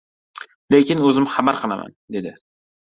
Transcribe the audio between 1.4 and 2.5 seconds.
qilaman, dedi.